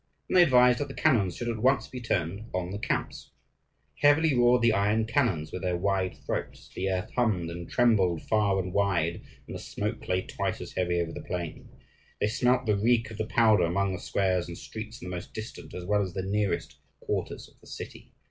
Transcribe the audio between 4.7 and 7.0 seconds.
iron cannons with their wide throats; the